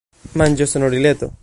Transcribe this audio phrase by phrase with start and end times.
[0.43, 1.33] Manĝosonorileto.